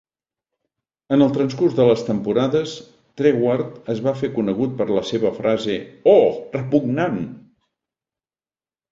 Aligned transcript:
En 1.15 1.23
el 1.23 1.33
transcurs 1.33 1.73
de 1.79 1.83
les 1.89 1.99
temporades, 2.05 2.71
Treguard 3.21 3.91
es 3.93 4.01
va 4.07 4.13
fer 4.21 4.29
conegut 4.37 4.73
per 4.79 4.87
la 4.93 5.03
seva 5.09 5.31
frase 5.41 5.75
"Ooh, 6.13 6.33
repugnant"! 6.57 7.21